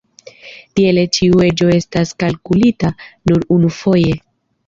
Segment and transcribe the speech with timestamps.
[0.79, 2.91] Tiele, ĉiu eĝo estas kalkulita
[3.31, 4.17] nur unufoje.